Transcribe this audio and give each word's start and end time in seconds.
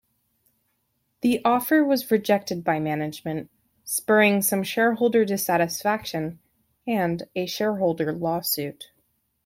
The 1.21 1.41
offer 1.45 1.83
was 1.85 2.09
rejected 2.09 2.63
by 2.63 2.79
management, 2.79 3.51
spurring 3.83 4.41
some 4.41 4.63
shareholder 4.63 5.23
dissatisfaction 5.25 6.39
and 6.87 7.21
a 7.35 7.45
shareholder 7.45 8.11
lawsuit. 8.11 8.89